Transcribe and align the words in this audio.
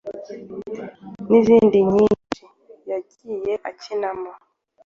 n’izindi 1.27 1.77
nyinshi.yagiye 1.91 3.53
akinamo 3.69 4.31